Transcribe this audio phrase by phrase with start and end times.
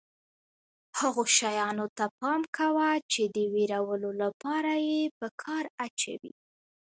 [0.99, 6.33] هغو شیانو ته پام کوه چې د وېرولو لپاره یې په کار اچوي.